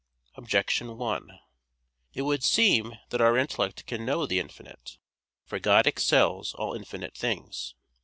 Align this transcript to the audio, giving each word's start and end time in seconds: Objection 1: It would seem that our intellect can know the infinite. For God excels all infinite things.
Objection 0.33 0.97
1: 0.97 1.29
It 2.15 2.23
would 2.23 2.43
seem 2.43 2.95
that 3.09 3.21
our 3.21 3.37
intellect 3.37 3.85
can 3.85 4.03
know 4.03 4.25
the 4.25 4.39
infinite. 4.39 4.97
For 5.45 5.59
God 5.59 5.85
excels 5.85 6.55
all 6.55 6.73
infinite 6.73 7.15
things. 7.15 7.75